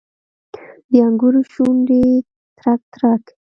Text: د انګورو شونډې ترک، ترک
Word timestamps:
د 0.89 0.91
انګورو 1.07 1.41
شونډې 1.51 2.03
ترک، 2.59 2.81
ترک 2.93 3.23